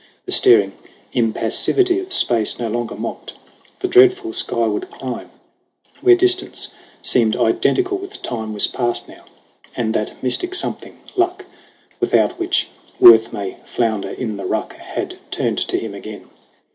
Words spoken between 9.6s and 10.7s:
and that mystic